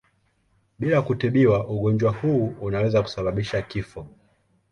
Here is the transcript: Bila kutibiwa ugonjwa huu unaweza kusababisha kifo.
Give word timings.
Bila 0.79 1.01
kutibiwa 1.01 1.67
ugonjwa 1.67 2.11
huu 2.11 2.45
unaweza 2.61 3.01
kusababisha 3.01 3.61
kifo. 3.61 4.07